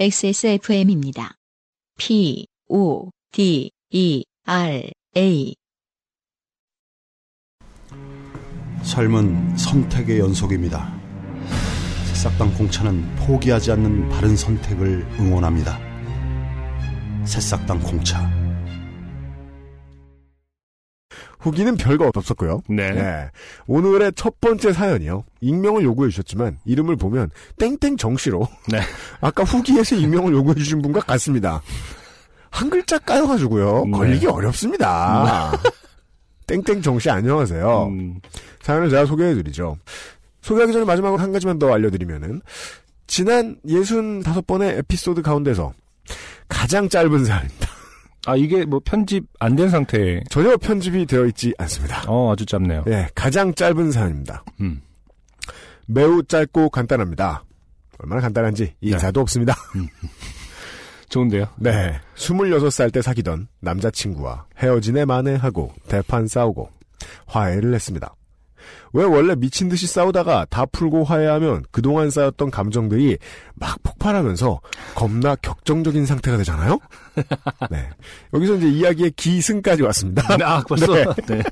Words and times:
XSFM입니다. 0.00 1.34
P, 1.98 2.46
O, 2.70 3.10
D, 3.32 3.70
E, 3.90 4.24
R, 4.46 4.90
A. 5.14 5.54
삶은 8.82 9.58
선택의 9.58 10.20
연속입니다. 10.20 10.90
새싹당 12.06 12.54
공차는 12.54 13.14
포기하지 13.16 13.72
않는 13.72 14.08
바른 14.08 14.38
선택을 14.38 15.06
응원합니다. 15.20 15.78
새싹당 17.26 17.80
공차. 17.80 18.39
후기는 21.40 21.74
별거 21.76 22.10
없었고요. 22.14 22.62
네. 22.68 23.30
오늘의 23.66 24.12
첫 24.14 24.40
번째 24.40 24.72
사연이요. 24.72 25.24
익명을 25.40 25.82
요구해 25.82 26.10
주셨지만 26.10 26.58
이름을 26.64 26.96
보면 26.96 27.30
땡땡 27.58 27.96
정씨로 27.96 28.46
네. 28.68 28.80
아까 29.20 29.42
후기에서 29.42 29.96
익명을 29.96 30.32
요구해 30.32 30.54
주신 30.54 30.82
분과 30.82 31.00
같습니다. 31.00 31.62
한 32.50 32.68
글자 32.68 32.98
까여가지고요. 32.98 33.84
네. 33.86 33.90
걸리기 33.90 34.26
어렵습니다. 34.26 35.52
땡땡 36.46 36.82
정씨 36.82 37.08
안녕하세요. 37.08 37.86
음, 37.86 38.20
사연을 38.62 38.90
제가 38.90 39.06
소개해 39.06 39.34
드리죠. 39.34 39.78
소개하기 40.42 40.72
전에 40.72 40.84
마지막으로 40.84 41.22
한 41.22 41.32
가지만 41.32 41.58
더 41.58 41.72
알려드리면은 41.72 42.42
지난 43.06 43.56
65번의 43.66 44.78
에피소드 44.78 45.22
가운데서 45.22 45.72
가장 46.48 46.88
짧은 46.88 47.24
사연입니다. 47.24 47.69
아, 48.26 48.36
이게 48.36 48.64
뭐 48.64 48.80
편집 48.84 49.24
안 49.38 49.56
된 49.56 49.68
상태에, 49.70 50.20
전혀 50.30 50.56
편집이 50.56 51.06
되어 51.06 51.26
있지 51.26 51.54
않습니다. 51.58 52.04
어, 52.06 52.32
아주 52.32 52.44
짧네요. 52.46 52.84
예, 52.88 53.08
가장 53.14 53.54
짧은 53.54 53.92
사연입니다. 53.92 54.44
음. 54.60 54.82
매우 55.86 56.22
짧고 56.22 56.70
간단합니다. 56.70 57.44
얼마나 57.98 58.20
간단한지 58.20 58.74
인사도 58.80 59.20
없습니다. 59.20 59.54
좋은데요? 61.08 61.46
네. 61.58 61.98
26살 62.16 62.92
때 62.92 63.02
사귀던 63.02 63.48
남자친구와 63.60 64.46
헤어지네 64.58 65.04
만회하고 65.06 65.72
대판 65.88 66.28
싸우고 66.28 66.70
화해를 67.26 67.74
했습니다. 67.74 68.14
왜 68.92 69.04
원래 69.04 69.34
미친 69.34 69.68
듯이 69.68 69.86
싸우다가 69.86 70.46
다 70.50 70.66
풀고 70.66 71.04
화해하면 71.04 71.64
그동안 71.70 72.10
쌓였던 72.10 72.50
감정들이 72.50 73.18
막 73.54 73.82
폭발하면서 73.82 74.60
겁나 74.94 75.36
격정적인 75.36 76.06
상태가 76.06 76.36
되잖아요? 76.38 76.78
네. 77.70 77.88
여기서 78.34 78.56
이제 78.56 78.68
이야기의 78.68 79.12
기승까지 79.12 79.82
왔습니다. 79.82 80.22
아, 80.44 80.62
벌써? 80.66 80.92
네. 80.94 81.04
네. 81.28 81.42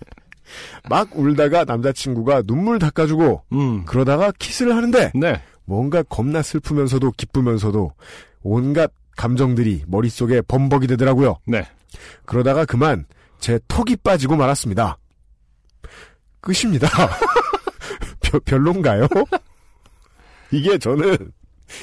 막 0.88 1.08
울다가 1.14 1.64
남자친구가 1.64 2.42
눈물 2.42 2.78
닦아주고 2.78 3.44
음. 3.52 3.84
그러다가 3.84 4.32
키스를 4.38 4.74
하는데 4.74 5.12
네. 5.14 5.42
뭔가 5.64 6.02
겁나 6.02 6.42
슬프면서도 6.42 7.12
기쁘면서도 7.12 7.92
온갖 8.42 8.90
감정들이 9.16 9.84
머릿속에 9.86 10.40
범벅이 10.42 10.86
되더라고요. 10.86 11.36
네. 11.46 11.66
그러다가 12.24 12.64
그만 12.64 13.04
제 13.38 13.58
턱이 13.68 13.96
빠지고 13.96 14.36
말았습니다. 14.36 14.96
끝입니다. 16.40 16.88
별- 18.20 18.40
별론가요? 18.40 19.06
이게 20.50 20.78
저는 20.78 21.16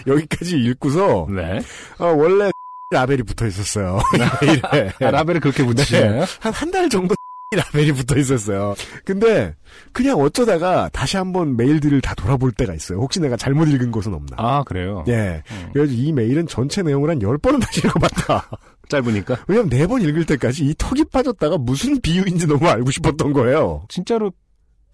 여기까지 0.08 0.58
읽고서 0.58 1.28
네. 1.30 1.60
아, 1.98 2.06
원래 2.06 2.50
라벨이 2.92 3.24
붙어 3.24 3.46
있었어요. 3.48 4.00
이래. 4.42 4.92
아, 5.02 5.12
라벨을 5.12 5.40
그렇게 5.42 5.64
붙이시나요? 5.64 6.24
한한 6.40 6.72
달 6.72 6.90
정도 6.90 7.16
라벨이 7.56 7.92
붙어 7.94 8.18
있었어요. 8.18 8.76
근데 9.06 9.56
그냥 9.92 10.20
어쩌다가 10.20 10.90
다시 10.92 11.18
한번 11.18 11.56
메일들을 11.58 12.02
다 12.02 12.14
돌아볼 12.16 12.52
때가 12.52 12.74
있어요. 12.74 13.00
혹시 13.00 13.20
내가 13.20 13.38
잘못 13.38 13.68
읽은 13.70 13.92
것은 13.92 14.14
없나. 14.14 14.36
아, 14.38 14.64
그래요? 14.64 15.04
예. 15.08 15.42
음. 15.52 15.70
그래서 15.74 15.94
이 15.94 16.12
메일은 16.12 16.48
전체 16.48 16.82
내용을 16.84 17.10
한 17.10 17.20
10번은 17.20 17.62
다시 17.62 17.80
읽어봤다. 17.80 18.50
짧으니까? 18.90 19.38
왜냐면 19.48 19.70
4번 19.70 20.04
읽을 20.08 20.26
때까지 20.26 20.66
이 20.66 20.76
턱이 20.78 21.06
빠졌다가 21.12 21.58
무슨 21.58 22.00
비유인지 22.02 22.46
너무 22.48 22.68
알고 22.68 22.92
싶었던 22.92 23.34
거예요. 23.34 23.84
진짜로 23.90 24.32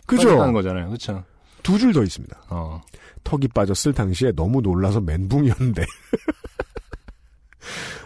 그죠? 0.05 0.27
빠졌다는 0.29 0.53
거잖아요. 0.53 0.89
그쵸? 0.89 1.23
두줄 1.63 1.93
더 1.93 2.03
있습니다. 2.03 2.41
어. 2.49 2.81
턱이 3.23 3.47
빠졌을 3.49 3.93
당시에 3.93 4.31
너무 4.31 4.61
놀라서 4.61 4.99
멘붕이었는데. 5.01 5.85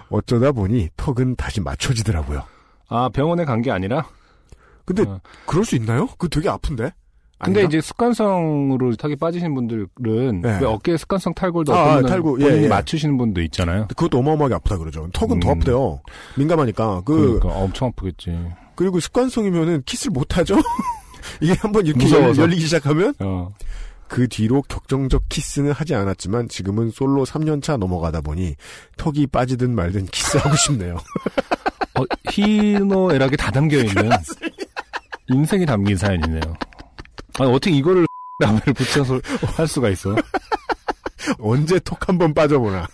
어쩌다 0.09 0.51
보니 0.51 0.89
턱은 0.97 1.35
다시 1.35 1.61
맞춰지더라고요. 1.61 2.43
아, 2.89 3.09
병원에 3.09 3.45
간 3.45 3.61
게 3.61 3.71
아니라? 3.71 4.05
근데 4.85 5.03
어. 5.03 5.19
그럴 5.47 5.65
수 5.65 5.75
있나요? 5.75 6.07
그 6.17 6.29
되게 6.29 6.47
아픈데? 6.49 6.91
근데 7.39 7.59
아닌가? 7.61 7.61
이제 7.61 7.81
습관성으로 7.81 8.95
턱이 8.95 9.15
빠지신 9.17 9.53
분들은 9.55 10.41
네. 10.41 10.59
왜 10.61 10.65
어깨에 10.65 10.95
습관성 10.97 11.33
탈골도 11.33 11.73
아, 11.75 11.95
아, 11.95 12.01
탈골. 12.01 12.41
예, 12.41 12.63
예. 12.63 12.67
맞추시는 12.67 13.17
분도 13.17 13.41
있잖아요. 13.41 13.87
그것도 13.87 14.19
어마어마하게 14.19 14.55
아프다 14.55 14.77
그러죠. 14.77 15.07
턱은 15.11 15.39
더 15.39 15.49
음. 15.49 15.51
아프대요. 15.57 16.01
민감하니까. 16.37 17.01
그, 17.03 17.39
그러니까 17.39 17.49
엄청 17.59 17.89
아프겠지. 17.89 18.37
그리고 18.75 18.99
습관성이면은 18.99 19.83
키스를 19.85 20.11
못 20.13 20.37
하죠? 20.37 20.55
이게 21.41 21.53
한번 21.59 21.85
이렇게 21.85 22.03
무서워서. 22.03 22.41
열, 22.41 22.49
리기 22.49 22.61
시작하면 22.61 23.13
어. 23.19 23.49
그 24.07 24.27
뒤로 24.27 24.61
격정적 24.63 25.23
키스는 25.29 25.71
하지 25.71 25.95
않았지만 25.95 26.47
지금은 26.49 26.91
솔로 26.91 27.25
3년차 27.25 27.77
넘어가다 27.77 28.21
보니 28.21 28.55
턱이 28.97 29.27
빠지든 29.27 29.73
말든 29.73 30.05
키스하고 30.07 30.55
싶네요. 30.57 30.97
어, 31.97 32.03
희노애락이 32.29 33.37
다 33.37 33.49
담겨 33.51 33.77
있는 33.77 34.09
인생이 35.29 35.65
담긴 35.65 35.97
사연이네요. 35.97 36.41
아니 37.39 37.51
어떻게 37.51 37.71
이거를 37.75 38.05
라벨을 38.39 38.73
붙여서 38.73 39.19
할 39.55 39.67
수가 39.67 39.89
있어? 39.89 40.15
언제 41.39 41.79
턱한번 41.83 42.33
빠져보나. 42.33 42.85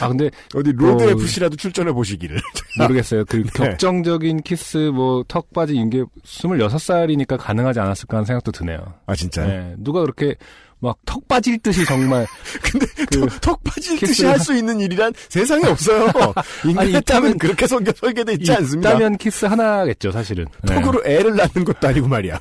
아 0.00 0.08
근데 0.08 0.30
어디 0.54 0.72
로드 0.72 1.04
어. 1.04 1.10
FC라도 1.10 1.56
출전해 1.56 1.92
보시기를. 1.92 2.40
모르겠어요. 2.78 3.24
그 3.26 3.36
네. 3.38 3.50
격정적인 3.52 4.42
키스 4.42 4.76
뭐턱 4.94 5.52
빠진 5.52 5.90
게 5.90 6.04
26살이니까 6.24 7.36
가능하지 7.38 7.80
않았을까 7.80 8.18
하는 8.18 8.26
생각도 8.26 8.52
드네요. 8.52 8.78
아 9.06 9.14
진짜요? 9.14 9.46
네, 9.48 9.74
누가 9.78 10.00
그렇게 10.00 10.36
막 10.80 10.96
턱 11.04 11.26
빠질 11.26 11.58
듯이 11.58 11.84
정말 11.84 12.24
근데 12.62 12.86
그 13.10 13.20
턱, 13.26 13.40
턱 13.40 13.64
빠질 13.64 13.98
듯이 13.98 14.24
할 14.26 14.38
수 14.38 14.54
있는 14.54 14.78
일이란 14.80 15.12
세상에 15.28 15.66
없어요. 15.66 16.06
있다면- 16.62 17.38
그렇게 17.38 17.66
설계, 17.66 17.90
설계돼 17.92 18.34
있지 18.34 18.52
않습니다. 18.52 18.90
있다면 18.90 19.16
키스 19.18 19.44
하나겠죠, 19.46 20.12
사실은. 20.12 20.46
네. 20.62 20.74
턱으로 20.76 21.02
애를 21.04 21.34
낳는 21.34 21.64
것도 21.64 21.88
아니고 21.88 22.06
말이야. 22.06 22.38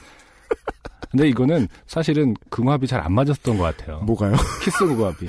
근데 1.09 1.29
이거는 1.29 1.67
사실은 1.87 2.35
궁합이 2.49 2.85
잘 2.85 3.01
안 3.01 3.13
맞았던 3.13 3.57
것 3.57 3.63
같아요. 3.63 3.99
뭐가요? 4.01 4.35
키스 4.61 4.85
궁합이. 4.85 5.27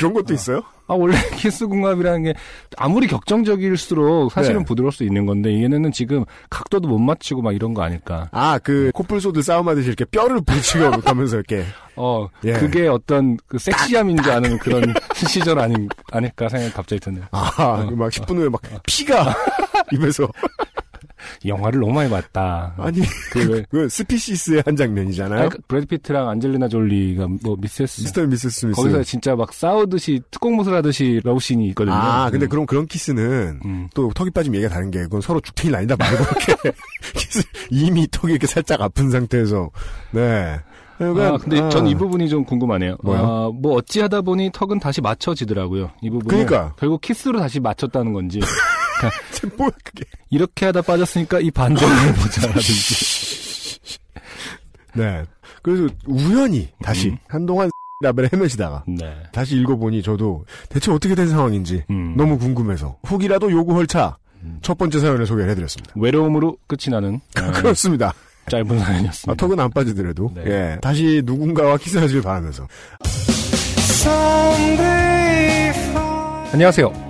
그런 0.00 0.14
것도 0.14 0.32
있어요? 0.32 0.62
아, 0.86 0.94
원래 0.94 1.14
키스 1.36 1.68
궁합이라는 1.68 2.22
게 2.24 2.34
아무리 2.76 3.06
격정적일수록 3.06 4.32
사실은 4.32 4.60
네. 4.60 4.64
부드러울 4.64 4.90
수 4.90 5.04
있는 5.04 5.26
건데 5.26 5.62
얘네는 5.62 5.92
지금 5.92 6.24
각도도 6.48 6.88
못 6.88 6.98
맞추고 6.98 7.42
막 7.42 7.54
이런 7.54 7.74
거 7.74 7.82
아닐까. 7.82 8.28
아, 8.32 8.58
그, 8.58 8.90
코뿔소들 8.94 9.42
싸움하듯이 9.42 9.88
이렇게 9.88 10.04
뼈를 10.06 10.40
부딪히고 10.42 11.02
가면서 11.02 11.36
이렇게. 11.36 11.64
어, 11.96 12.28
예. 12.44 12.54
그게 12.54 12.88
어떤 12.88 13.36
그 13.46 13.58
섹시함인 13.58 14.22
줄 14.22 14.32
아는 14.32 14.58
그런 14.58 14.94
시절 15.14 15.58
아닌, 15.58 15.88
아닐까 16.10 16.48
생각이 16.48 16.72
갑자기 16.72 16.98
드네요. 16.98 17.24
아, 17.30 17.84
그막 17.86 18.10
10분 18.10 18.36
후에 18.38 18.48
막 18.48 18.60
피가 18.86 19.34
입에서. 19.92 20.26
영화를 21.44 21.80
너무 21.80 21.92
많이 21.92 22.10
봤다. 22.10 22.74
아니, 22.76 23.00
그 23.32 23.50
왜, 23.50 23.64
그 23.70 23.88
스피시스의 23.88 24.62
한 24.66 24.76
장면이잖아요. 24.76 25.48
그 25.48 25.58
브래드 25.66 25.86
피트랑 25.86 26.28
안젤리나 26.28 26.68
졸리가 26.68 27.28
뭐 27.42 27.56
미세스. 27.58 28.02
미스터 28.02 28.26
미스 28.26 28.50
스미스. 28.50 28.76
거기서 28.76 29.02
진짜 29.02 29.34
막 29.34 29.52
싸우듯이 29.52 30.20
특공무술 30.30 30.74
하듯이 30.74 31.20
러브씬이 31.24 31.68
있거든요. 31.68 31.94
아, 31.94 32.30
근데 32.30 32.46
음. 32.46 32.48
그럼 32.48 32.66
그런 32.66 32.86
키스는 32.86 33.60
음. 33.64 33.88
또 33.94 34.10
턱이 34.14 34.30
빠지면 34.30 34.56
얘기가 34.56 34.74
다른 34.74 34.90
게 34.90 35.00
그건 35.02 35.20
서로 35.20 35.40
죽탱이 35.40 35.74
날리다 35.74 35.96
말고 35.96 36.24
이렇게 36.24 36.72
키스 37.14 37.42
이미 37.70 38.06
턱이 38.10 38.32
이렇게 38.32 38.46
살짝 38.46 38.80
아픈 38.82 39.10
상태에서 39.10 39.70
네. 40.10 40.60
아, 41.02 41.38
근데 41.38 41.66
전이 41.70 41.94
부분이 41.94 42.28
좀 42.28 42.44
궁금하네요. 42.44 42.98
뭐요? 43.02 43.18
아, 43.20 43.50
뭐 43.54 43.76
어찌하다 43.76 44.20
보니 44.20 44.50
턱은 44.52 44.80
다시 44.80 45.00
맞춰지더라고요. 45.00 45.90
이 46.02 46.10
부분. 46.10 46.28
그러니까. 46.28 46.74
결국 46.78 47.00
키스로 47.00 47.40
다시 47.40 47.58
맞췄다는 47.58 48.12
건지. 48.12 48.40
뭐 49.56 49.70
그게 49.84 50.04
이렇게 50.30 50.66
하다 50.66 50.82
빠졌으니까 50.82 51.40
이 51.40 51.50
반대로 51.50 51.90
해보자라든지. 51.92 52.94
네. 54.94 55.24
그래서 55.62 55.92
우연히 56.06 56.68
다시 56.82 57.10
음. 57.10 57.18
한동안 57.28 57.70
라벨을 58.02 58.30
헤매시다가 58.32 58.84
네. 58.88 59.14
다시 59.32 59.56
읽어보니 59.56 60.02
저도 60.02 60.44
대체 60.68 60.90
어떻게 60.90 61.14
된 61.14 61.28
상황인지 61.28 61.84
음. 61.90 62.14
너무 62.16 62.38
궁금해서 62.38 62.96
후기라도 63.04 63.50
요구할 63.52 63.86
차 63.86 64.16
음. 64.42 64.58
첫 64.62 64.78
번째 64.78 64.98
사연을 64.98 65.26
소개를 65.26 65.50
해드렸습니다. 65.50 65.92
외로움으로 65.96 66.56
끝이 66.66 66.90
나는 66.90 67.20
어, 67.38 67.52
그렇습니다. 67.52 68.14
짧은 68.50 68.80
아, 68.80 68.84
사연이었습니다. 68.84 69.34
턱은 69.34 69.60
안 69.60 69.70
빠지더라도 69.70 70.32
네. 70.34 70.42
예 70.46 70.78
다시 70.80 71.22
누군가와 71.24 71.76
키스하길 71.76 72.22
바라면서 72.22 72.66
안녕하세요. 76.52 77.09